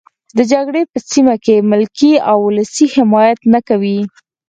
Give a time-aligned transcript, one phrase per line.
[0.37, 3.99] د جګړې په سیمه کې ملکي او ولسي حمایت نه کوي.